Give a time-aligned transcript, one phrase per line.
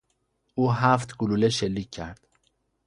[0.55, 2.27] او هفت گلوله شلیک کرد.